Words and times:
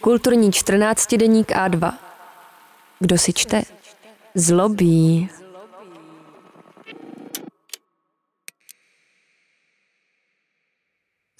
Kulturní 0.00 0.52
14 0.52 1.14
deník 1.14 1.50
A2. 1.50 1.98
Kdo 2.98 3.18
si 3.18 3.32
čte? 3.32 3.62
Zlobí. 4.34 5.28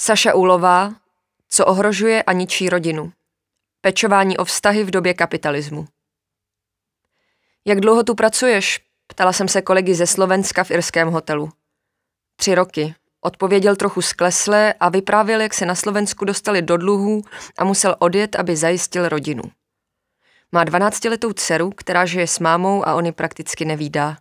Saša 0.01 0.35
Úlová, 0.35 0.95
co 1.49 1.67
ohrožuje 1.67 2.23
a 2.23 2.33
ničí 2.33 2.69
rodinu. 2.69 3.12
Pečování 3.80 4.39
o 4.39 4.45
vztahy 4.45 4.85
v 4.85 4.91
době 4.91 5.14
kapitalismu. 5.14 5.87
Jak 7.64 7.80
dlouho 7.80 8.05
tu 8.05 8.14
pracuješ? 8.14 8.80
Ptala 9.07 9.32
jsem 9.32 9.48
se 9.48 9.62
kolegy 9.62 9.95
ze 9.95 10.07
Slovenska 10.07 10.64
v 10.64 10.71
irském 10.71 11.11
hotelu. 11.11 11.48
Tři 12.37 12.55
roky. 12.55 12.95
Odpověděl 13.27 13.77
trochu 13.77 14.02
sklesle 14.02 14.75
a 14.80 14.88
vyprávěl, 14.88 15.40
jak 15.40 15.54
se 15.54 15.66
na 15.66 15.75
Slovensku 15.75 16.25
dostali 16.25 16.62
do 16.62 16.77
dluhů 16.77 17.22
a 17.58 17.64
musel 17.64 17.96
odjet, 17.98 18.36
aby 18.36 18.57
zajistil 18.57 19.08
rodinu. 19.08 19.43
Má 20.53 20.64
12-letou 20.64 21.32
dceru, 21.32 21.71
která 21.71 22.07
žije 22.07 22.26
s 22.26 22.39
mámou 22.39 22.89
a 22.89 22.94
on 22.94 23.07
ji 23.07 23.13
prakticky 23.13 23.64
nevídá. 23.64 24.16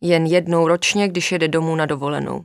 Jen 0.00 0.26
jednou 0.26 0.68
ročně, 0.68 1.08
když 1.08 1.32
jede 1.32 1.48
domů 1.48 1.76
na 1.76 1.86
dovolenou. 1.86 2.44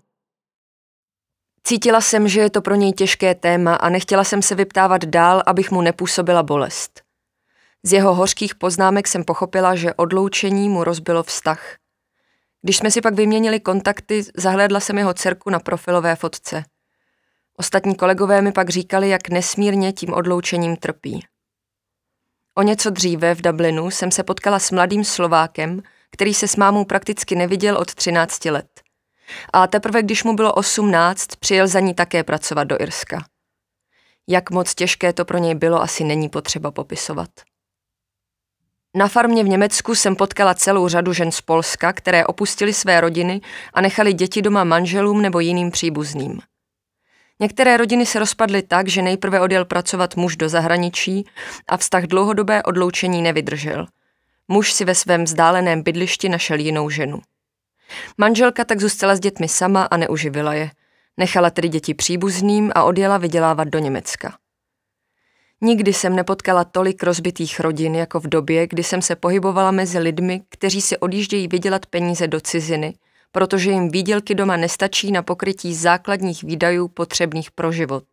Cítila 1.63 2.01
jsem, 2.01 2.27
že 2.27 2.41
je 2.41 2.49
to 2.49 2.61
pro 2.61 2.75
něj 2.75 2.93
těžké 2.93 3.35
téma 3.35 3.75
a 3.75 3.89
nechtěla 3.89 4.23
jsem 4.23 4.41
se 4.41 4.55
vyptávat 4.55 5.05
dál, 5.05 5.43
abych 5.45 5.71
mu 5.71 5.81
nepůsobila 5.81 6.43
bolest. 6.43 7.01
Z 7.83 7.93
jeho 7.93 8.15
hořkých 8.15 8.55
poznámek 8.55 9.07
jsem 9.07 9.23
pochopila, 9.23 9.75
že 9.75 9.93
odloučení 9.93 10.69
mu 10.69 10.83
rozbilo 10.83 11.23
vztah. 11.23 11.75
Když 12.65 12.77
jsme 12.77 12.91
si 12.91 13.01
pak 13.01 13.13
vyměnili 13.13 13.59
kontakty, 13.59 14.23
zahlédla 14.37 14.79
jsem 14.79 14.97
jeho 14.97 15.13
dcerku 15.13 15.49
na 15.49 15.59
profilové 15.59 16.15
fotce. 16.15 16.63
Ostatní 17.57 17.95
kolegové 17.95 18.41
mi 18.41 18.51
pak 18.51 18.69
říkali, 18.69 19.09
jak 19.09 19.29
nesmírně 19.29 19.93
tím 19.93 20.13
odloučením 20.13 20.75
trpí. 20.75 21.25
O 22.55 22.61
něco 22.61 22.89
dříve 22.89 23.35
v 23.35 23.41
Dublinu 23.41 23.91
jsem 23.91 24.11
se 24.11 24.23
potkala 24.23 24.59
s 24.59 24.71
mladým 24.71 25.03
Slovákem, 25.03 25.81
který 26.11 26.33
se 26.33 26.47
s 26.47 26.55
mámou 26.55 26.85
prakticky 26.85 27.35
neviděl 27.35 27.77
od 27.77 27.95
13 27.95 28.45
let. 28.45 28.81
A 29.53 29.67
teprve 29.67 30.03
když 30.03 30.23
mu 30.23 30.35
bylo 30.35 30.53
18, 30.53 31.27
přijel 31.39 31.67
za 31.67 31.79
ní 31.79 31.93
také 31.93 32.23
pracovat 32.23 32.63
do 32.63 32.81
Irska. 32.81 33.25
Jak 34.27 34.51
moc 34.51 34.75
těžké 34.75 35.13
to 35.13 35.25
pro 35.25 35.37
něj 35.37 35.55
bylo, 35.55 35.81
asi 35.81 36.03
není 36.03 36.29
potřeba 36.29 36.71
popisovat. 36.71 37.29
Na 38.97 39.07
farmě 39.07 39.43
v 39.43 39.47
Německu 39.47 39.95
jsem 39.95 40.15
potkala 40.15 40.53
celou 40.53 40.87
řadu 40.87 41.13
žen 41.13 41.31
z 41.31 41.41
Polska, 41.41 41.93
které 41.93 42.25
opustili 42.25 42.73
své 42.73 43.01
rodiny 43.01 43.41
a 43.73 43.81
nechali 43.81 44.13
děti 44.13 44.41
doma 44.41 44.63
manželům 44.63 45.21
nebo 45.21 45.39
jiným 45.39 45.71
příbuzným. 45.71 46.39
Některé 47.39 47.77
rodiny 47.77 48.05
se 48.05 48.19
rozpadly 48.19 48.61
tak, 48.61 48.87
že 48.87 49.01
nejprve 49.01 49.41
odjel 49.41 49.65
pracovat 49.65 50.15
muž 50.15 50.35
do 50.35 50.49
zahraničí 50.49 51.25
a 51.67 51.77
vztah 51.77 52.03
dlouhodobé 52.03 52.63
odloučení 52.63 53.21
nevydržel. 53.21 53.87
Muž 54.47 54.73
si 54.73 54.85
ve 54.85 54.95
svém 54.95 55.23
vzdáleném 55.23 55.83
bydlišti 55.83 56.29
našel 56.29 56.59
jinou 56.59 56.89
ženu. 56.89 57.21
Manželka 58.17 58.65
tak 58.65 58.81
zůstala 58.81 59.15
s 59.15 59.19
dětmi 59.19 59.47
sama 59.47 59.83
a 59.83 59.97
neuživila 59.97 60.53
je. 60.53 60.71
Nechala 61.17 61.49
tedy 61.49 61.69
děti 61.69 61.93
příbuzným 61.93 62.71
a 62.75 62.83
odjela 62.83 63.17
vydělávat 63.17 63.67
do 63.67 63.79
Německa. 63.79 64.37
Nikdy 65.65 65.93
jsem 65.93 66.15
nepotkala 66.15 66.63
tolik 66.63 67.03
rozbitých 67.03 67.59
rodin 67.59 67.95
jako 67.95 68.19
v 68.19 68.27
době, 68.27 68.67
kdy 68.67 68.83
jsem 68.83 69.01
se 69.01 69.15
pohybovala 69.15 69.71
mezi 69.71 69.99
lidmi, 69.99 70.41
kteří 70.49 70.81
si 70.81 70.97
odjíždějí 70.97 71.47
vydělat 71.47 71.85
peníze 71.85 72.27
do 72.27 72.41
ciziny, 72.41 72.93
protože 73.31 73.71
jim 73.71 73.91
výdělky 73.91 74.35
doma 74.35 74.57
nestačí 74.57 75.11
na 75.11 75.21
pokrytí 75.21 75.75
základních 75.75 76.43
výdajů 76.43 76.87
potřebných 76.87 77.51
pro 77.51 77.71
život. 77.71 78.03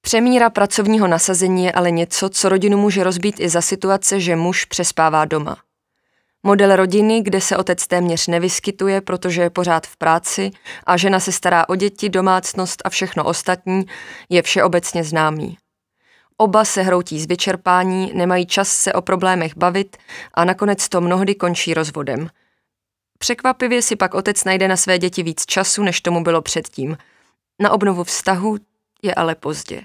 Přemíra 0.00 0.50
pracovního 0.50 1.06
nasazení 1.06 1.64
je 1.64 1.72
ale 1.72 1.90
něco, 1.90 2.28
co 2.28 2.48
rodinu 2.48 2.78
může 2.78 3.04
rozbít 3.04 3.40
i 3.40 3.48
za 3.48 3.60
situace, 3.60 4.20
že 4.20 4.36
muž 4.36 4.64
přespává 4.64 5.24
doma. 5.24 5.56
Model 6.42 6.76
rodiny, 6.76 7.22
kde 7.22 7.40
se 7.40 7.56
otec 7.56 7.86
téměř 7.86 8.26
nevyskytuje, 8.26 9.00
protože 9.00 9.42
je 9.42 9.50
pořád 9.50 9.86
v 9.86 9.96
práci 9.96 10.50
a 10.86 10.96
žena 10.96 11.20
se 11.20 11.32
stará 11.32 11.68
o 11.68 11.74
děti, 11.74 12.08
domácnost 12.08 12.82
a 12.84 12.90
všechno 12.90 13.24
ostatní, 13.24 13.84
je 14.28 14.42
všeobecně 14.42 15.04
známý. 15.04 15.56
Oba 16.38 16.64
se 16.64 16.82
hroutí 16.82 17.20
z 17.20 17.26
vyčerpání, 17.26 18.12
nemají 18.14 18.46
čas 18.46 18.68
se 18.68 18.92
o 18.92 19.02
problémech 19.02 19.56
bavit 19.56 19.96
a 20.34 20.44
nakonec 20.44 20.88
to 20.88 21.00
mnohdy 21.00 21.34
končí 21.34 21.74
rozvodem. 21.74 22.28
Překvapivě 23.18 23.82
si 23.82 23.96
pak 23.96 24.14
otec 24.14 24.44
najde 24.44 24.68
na 24.68 24.76
své 24.76 24.98
děti 24.98 25.22
víc 25.22 25.46
času, 25.46 25.82
než 25.82 26.00
tomu 26.00 26.24
bylo 26.24 26.42
předtím. 26.42 26.96
Na 27.60 27.70
obnovu 27.70 28.04
vztahu 28.04 28.56
je 29.02 29.14
ale 29.14 29.34
pozdě. 29.34 29.82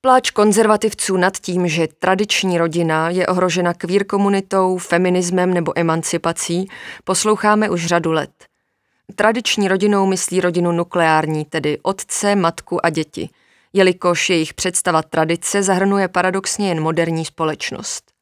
Pláč 0.00 0.30
konzervativců 0.30 1.16
nad 1.16 1.38
tím, 1.38 1.68
že 1.68 1.88
tradiční 1.98 2.58
rodina 2.58 3.10
je 3.10 3.26
ohrožena 3.26 3.74
kvír 3.74 4.06
komunitou, 4.06 4.78
feminismem 4.78 5.54
nebo 5.54 5.78
emancipací, 5.78 6.68
posloucháme 7.04 7.70
už 7.70 7.86
řadu 7.86 8.12
let. 8.12 8.46
Tradiční 9.14 9.68
rodinou 9.68 10.06
myslí 10.06 10.40
rodinu 10.40 10.72
nukleární, 10.72 11.44
tedy 11.44 11.78
otce, 11.82 12.36
matku 12.36 12.86
a 12.86 12.90
děti– 12.90 13.30
jelikož 13.72 14.30
jejich 14.30 14.54
představa 14.54 15.02
tradice 15.02 15.62
zahrnuje 15.62 16.08
paradoxně 16.08 16.68
jen 16.68 16.80
moderní 16.80 17.24
společnost. 17.24 18.12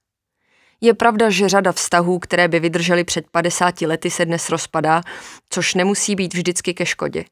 Je 0.80 0.94
pravda, 0.94 1.30
že 1.30 1.48
řada 1.48 1.72
vztahů, 1.72 2.18
které 2.18 2.48
by 2.48 2.60
vydržely 2.60 3.04
před 3.04 3.30
50 3.30 3.80
lety, 3.80 4.10
se 4.10 4.24
dnes 4.24 4.48
rozpadá, 4.48 5.02
což 5.50 5.74
nemusí 5.74 6.14
být 6.14 6.34
vždycky 6.34 6.74
ke 6.74 6.86
škodě. 6.86 7.24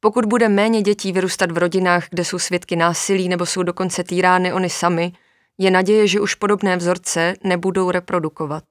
Pokud 0.00 0.24
bude 0.24 0.48
méně 0.48 0.82
dětí 0.82 1.12
vyrůstat 1.12 1.50
v 1.52 1.58
rodinách, 1.58 2.08
kde 2.10 2.24
jsou 2.24 2.38
svědky 2.38 2.76
násilí 2.76 3.28
nebo 3.28 3.46
jsou 3.46 3.62
dokonce 3.62 4.04
týrány 4.04 4.52
oni 4.52 4.70
sami, 4.70 5.12
je 5.58 5.70
naděje, 5.70 6.06
že 6.06 6.20
už 6.20 6.34
podobné 6.34 6.76
vzorce 6.76 7.34
nebudou 7.44 7.90
reprodukovat. 7.90 8.64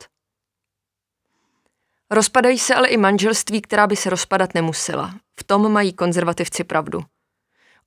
Rozpadají 2.11 2.59
se 2.59 2.75
ale 2.75 2.87
i 2.87 2.97
manželství, 2.97 3.61
která 3.61 3.87
by 3.87 3.95
se 3.95 4.09
rozpadat 4.09 4.53
nemusela. 4.53 5.15
V 5.39 5.43
tom 5.43 5.71
mají 5.71 5.93
konzervativci 5.93 6.63
pravdu. 6.63 7.01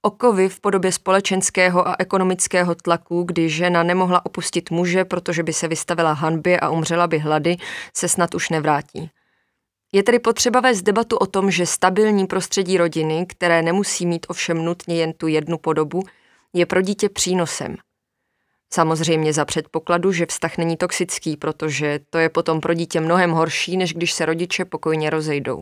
Okovy 0.06 0.48
v 0.48 0.60
podobě 0.60 0.92
společenského 0.92 1.88
a 1.88 1.97
ekonomického 1.98 2.75
tlaku, 2.75 3.22
kdy 3.22 3.48
žena 3.48 3.82
nemohla 3.82 4.26
opustit 4.26 4.70
muže, 4.70 5.04
protože 5.04 5.42
by 5.42 5.53
se 5.53 5.69
vystavila 5.69 6.12
hanbě 6.12 6.60
a 6.60 6.70
umřela 6.70 7.06
by 7.06 7.19
hlady, 7.19 7.56
se 7.97 8.09
snad 8.09 8.34
už 8.34 8.50
nevrátí. 8.50 9.10
Je 9.92 10.03
tedy 10.03 10.19
potřeba 10.19 10.60
vést 10.60 10.82
debatu 10.82 11.16
o 11.16 11.26
tom, 11.26 11.50
že 11.50 11.66
stabilní 11.66 12.26
prostředí 12.26 12.78
rodiny, 12.78 13.26
které 13.28 13.62
nemusí 13.62 14.06
mít 14.06 14.26
ovšem 14.28 14.65
nutně 14.65 14.97
jen 14.97 15.12
tu 15.12 15.26
jednu 15.26 15.59
podobu, 15.59 16.03
je 16.53 16.66
pro 16.66 16.82
dítě 16.82 17.09
přínosem. 17.09 17.76
Samozřejmě 18.72 19.32
za 19.32 19.44
předpokladu, 19.44 20.12
že 20.12 20.26
vztah 20.26 20.59
není 20.59 20.76
toxický, 20.76 21.36
protože 21.36 22.00
to 22.10 22.19
je 22.19 22.28
potom 22.28 22.60
pro 22.60 22.75
dítě 22.75 23.00
mnohem 23.00 23.31
horší, 23.31 23.76
než 23.76 23.94
když 23.94 24.12
se 24.12 24.26
rodiče 24.26 24.65
pokojně 24.65 25.10
rozejdou. 25.10 25.60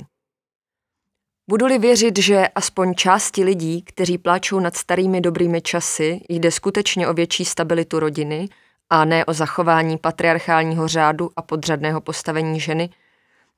Budu-li 1.52 1.78
věřit, 1.78 2.18
že 2.18 2.48
aspoň 2.48 2.94
části 2.94 3.44
lidí, 3.44 3.82
kteří 3.82 4.18
pláčou 4.18 4.60
nad 4.60 4.76
starými 4.76 5.20
dobrými 5.20 5.60
časy, 5.60 6.20
jde 6.28 6.50
skutečně 6.50 7.08
o 7.08 7.14
větší 7.14 7.44
stabilitu 7.44 8.00
rodiny 8.00 8.48
a 8.90 9.04
ne 9.04 9.24
o 9.24 9.32
zachování 9.32 9.98
patriarchálního 9.98 10.88
řádu 10.88 11.30
a 11.36 11.42
podřadného 11.42 12.00
postavení 12.00 12.60
ženy, 12.60 12.91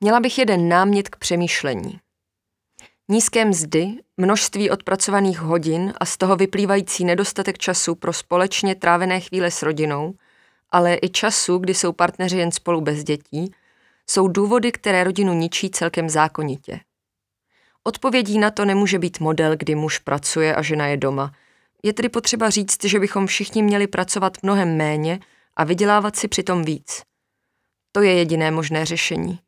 měla 0.01 0.19
bych 0.19 0.37
jeden 0.37 0.69
námět 0.69 1.09
k 1.09 1.15
přemýšlení. 1.15 1.99
Nízké 3.09 3.45
mzdy, 3.45 3.87
množství 4.17 4.69
odpracovaných 4.69 5.39
hodin 5.39 5.93
a 5.97 6.05
z 6.05 6.17
toho 6.17 6.35
vyplývající 6.35 7.05
nedostatek 7.05 7.57
času 7.57 7.95
pro 7.95 8.13
společně 8.13 8.75
trávené 8.75 9.19
chvíle 9.19 9.51
s 9.51 9.61
rodinou, 9.61 10.13
ale 10.69 10.97
i 11.01 11.09
času, 11.09 11.57
kdy 11.57 11.73
jsou 11.73 11.91
partneři 11.91 12.37
jen 12.37 12.51
spolu 12.51 12.81
bez 12.81 13.03
dětí, 13.03 13.51
jsou 14.09 14.27
důvody, 14.27 14.71
které 14.71 15.03
rodinu 15.03 15.33
ničí 15.33 15.69
celkem 15.69 16.09
zákonitě. 16.09 16.79
Odpovědí 17.87 18.39
na 18.39 18.51
to 18.51 18.65
nemůže 18.65 18.99
být 18.99 19.19
model, 19.19 19.55
kdy 19.57 19.75
muž 19.75 19.99
pracuje 19.99 20.55
a 20.55 20.61
žena 20.61 20.87
je 20.87 20.97
doma. 20.97 21.31
Je 21.83 21.93
tedy 21.93 22.09
potřeba 22.09 22.49
říct, 22.49 22.83
že 22.83 22.99
bychom 22.99 23.27
všichni 23.27 23.63
měli 23.63 23.87
pracovat 23.87 24.37
mnohem 24.43 24.77
méně 24.77 25.19
a 25.55 25.63
vydělávat 25.63 26.15
si 26.15 26.27
přitom 26.27 26.63
víc. 26.63 27.03
To 27.91 28.01
je 28.01 28.13
jediné 28.13 28.51
možné 28.51 28.85
řešení. 28.85 29.39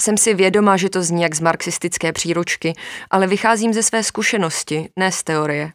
Jsem 0.00 0.16
si 0.16 0.34
vědoma, 0.34 0.76
že 0.76 0.90
to 0.90 1.02
zní 1.02 1.22
jak 1.22 1.34
z 1.34 1.40
marxistické 1.40 2.12
příručky, 2.12 2.74
ale 3.10 3.26
vycházím 3.26 3.72
ze 3.74 3.82
své 3.82 4.02
zkušenosti, 4.02 4.88
ne 4.96 5.12
z 5.12 5.22
teorie. 5.22 5.72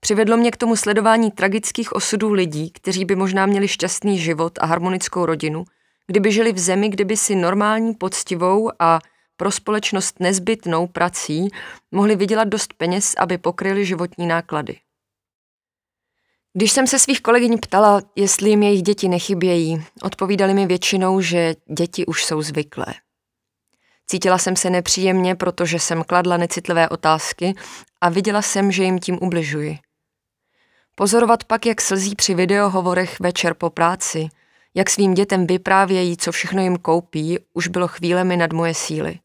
Přivedlo 0.00 0.36
mě 0.36 0.50
k 0.50 0.56
tomu 0.56 0.76
sledování 0.76 1.30
tragických 1.30 1.92
osudů 1.92 2.32
lidí, 2.32 2.70
kteří 2.70 3.04
by 3.04 3.16
možná 3.16 3.46
měli 3.46 3.68
šťastný 3.68 4.18
život 4.18 4.58
a 4.60 4.66
harmonickou 4.66 5.26
rodinu, 5.26 5.64
kdyby 6.06 6.32
žili 6.32 6.52
v 6.52 6.58
zemi, 6.58 6.88
kde 6.88 7.04
by 7.04 7.16
si 7.16 7.34
normální, 7.34 7.94
poctivou 7.94 8.70
a 8.78 8.98
pro 9.38 9.50
společnost 9.50 10.20
nezbytnou 10.20 10.86
prací 10.86 11.48
mohli 11.90 12.16
vydělat 12.16 12.48
dost 12.48 12.74
peněz, 12.74 13.14
aby 13.18 13.38
pokryli 13.38 13.86
životní 13.86 14.26
náklady. 14.26 14.78
Když 16.52 16.72
jsem 16.72 16.86
se 16.86 16.98
svých 16.98 17.20
kolegyň 17.20 17.58
ptala, 17.58 18.02
jestli 18.16 18.50
jim 18.50 18.62
jejich 18.62 18.82
děti 18.82 19.08
nechybějí, 19.08 19.84
odpovídali 20.02 20.54
mi 20.54 20.66
většinou, 20.66 21.20
že 21.20 21.54
děti 21.66 22.06
už 22.06 22.24
jsou 22.24 22.42
zvyklé. 22.42 22.86
Cítila 24.06 24.38
jsem 24.38 24.56
se 24.56 24.70
nepříjemně, 24.70 25.34
protože 25.34 25.78
jsem 25.78 26.04
kladla 26.04 26.36
necitlivé 26.36 26.88
otázky 26.88 27.54
a 28.00 28.08
viděla 28.08 28.42
jsem, 28.42 28.72
že 28.72 28.84
jim 28.84 28.98
tím 28.98 29.18
ubližuji. 29.22 29.78
Pozorovat 30.94 31.44
pak, 31.44 31.66
jak 31.66 31.80
slzí 31.80 32.14
při 32.14 32.34
videohovorech 32.34 33.20
večer 33.20 33.54
po 33.54 33.70
práci, 33.70 34.28
jak 34.74 34.90
svým 34.90 35.14
dětem 35.14 35.46
vyprávějí, 35.46 36.16
co 36.16 36.32
všechno 36.32 36.62
jim 36.62 36.76
koupí, 36.76 37.38
už 37.54 37.68
bylo 37.68 37.88
chvílemi 37.88 38.36
nad 38.36 38.52
moje 38.52 38.74
síly. 38.74 39.18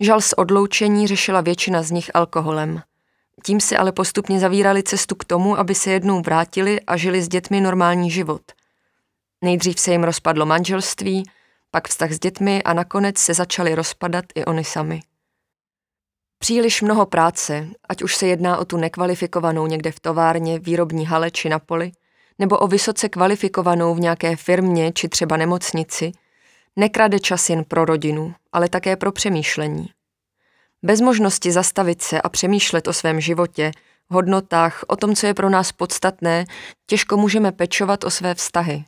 Žal 0.00 0.20
z 0.20 0.32
odloučení 0.32 1.06
řešila 1.06 1.40
většina 1.40 1.82
z 1.82 1.90
nich 1.90 2.10
alkoholem. 2.14 2.82
Tím 3.42 3.60
si 3.60 3.76
ale 3.76 3.92
postupně 3.92 4.40
zavírali 4.40 4.82
cestu 4.82 5.14
k 5.14 5.24
tomu, 5.24 5.58
aby 5.58 5.74
se 5.74 5.90
jednou 5.90 6.20
vrátili 6.20 6.80
a 6.80 6.96
žili 6.96 7.22
s 7.22 7.28
dětmi 7.28 7.60
normální 7.60 8.10
život. 8.10 8.42
Nejdřív 9.42 9.80
se 9.80 9.92
jim 9.92 10.04
rozpadlo 10.04 10.46
manželství, 10.46 11.24
pak 11.70 11.88
vztah 11.88 12.12
s 12.12 12.18
dětmi 12.18 12.62
a 12.62 12.72
nakonec 12.72 13.18
se 13.18 13.34
začaly 13.34 13.74
rozpadat 13.74 14.24
i 14.34 14.44
oni 14.44 14.64
sami. 14.64 15.00
Příliš 16.38 16.82
mnoho 16.82 17.06
práce, 17.06 17.68
ať 17.88 18.02
už 18.02 18.16
se 18.16 18.26
jedná 18.26 18.58
o 18.58 18.64
tu 18.64 18.76
nekvalifikovanou 18.76 19.66
někde 19.66 19.92
v 19.92 20.00
továrně, 20.00 20.58
výrobní 20.58 21.06
hale 21.06 21.30
či 21.30 21.48
na 21.48 21.58
poli, 21.58 21.92
nebo 22.38 22.58
o 22.58 22.66
vysoce 22.66 23.08
kvalifikovanou 23.08 23.94
v 23.94 24.00
nějaké 24.00 24.36
firmě 24.36 24.92
či 24.92 25.08
třeba 25.08 25.36
nemocnici, 25.36 26.12
nekrade 26.76 27.18
čas 27.18 27.50
jen 27.50 27.64
pro 27.64 27.84
rodinu, 27.84 28.34
ale 28.54 28.68
také 28.68 28.96
pro 28.96 29.12
přemýšlení. 29.12 29.86
Bez 30.82 31.00
možnosti 31.00 31.52
zastavit 31.52 32.02
se 32.02 32.22
a 32.22 32.28
přemýšlet 32.28 32.88
o 32.88 32.92
svém 32.92 33.20
životě, 33.20 33.72
hodnotách, 34.08 34.84
o 34.86 34.96
tom, 34.96 35.14
co 35.14 35.26
je 35.26 35.34
pro 35.34 35.50
nás 35.50 35.72
podstatné, 35.72 36.44
těžko 36.86 37.16
můžeme 37.16 37.52
pečovat 37.52 38.04
o 38.04 38.10
své 38.10 38.34
vztahy. 38.34 38.84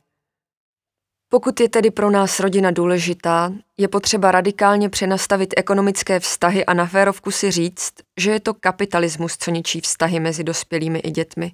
Pokud 1.29 1.59
je 1.59 1.69
tedy 1.69 1.91
pro 1.91 2.11
nás 2.11 2.39
rodina 2.39 2.71
důležitá, 2.71 3.53
je 3.77 3.87
potřeba 3.87 4.31
radikálně 4.31 4.89
přenastavit 4.89 5.53
ekonomické 5.57 6.19
vztahy 6.19 6.65
a 6.65 6.73
na 6.73 6.85
férovku 6.85 7.31
si 7.31 7.51
říct, 7.51 7.93
že 8.17 8.31
je 8.31 8.39
to 8.39 8.53
kapitalismus, 8.53 9.37
co 9.37 9.51
ničí 9.51 9.81
vztahy 9.81 10.19
mezi 10.19 10.43
dospělými 10.43 10.99
i 10.99 11.11
dětmi. 11.11 11.51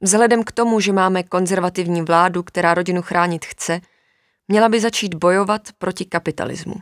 Vzhledem 0.00 0.44
k 0.44 0.52
tomu, 0.52 0.80
že 0.80 0.92
máme 0.92 1.22
konzervativní 1.22 2.02
vládu, 2.02 2.42
která 2.42 2.74
rodinu 2.74 3.02
chránit 3.02 3.44
chce, 3.44 3.80
měla 4.48 4.68
by 4.68 4.80
začít 4.80 5.14
bojovat 5.14 5.62
proti 5.78 6.04
kapitalismu. 6.04 6.74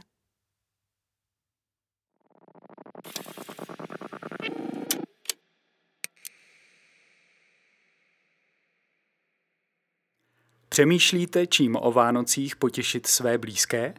Přemýšlíte, 10.73 11.47
čím 11.47 11.77
o 11.81 11.93
Vánocích 11.93 12.57
potěšit 12.57 13.07
své 13.07 13.39
blízké? 13.39 13.95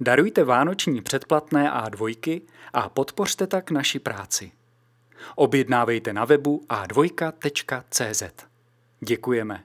Darujte 0.00 0.44
vánoční 0.44 1.02
předplatné 1.02 1.70
A2 1.70 2.42
a 2.72 2.88
podpořte 2.88 3.46
tak 3.46 3.70
naši 3.70 3.98
práci. 3.98 4.52
Objednávejte 5.34 6.12
na 6.12 6.24
webu 6.24 6.64
a2.cz. 6.68 8.22
Děkujeme. 9.00 9.64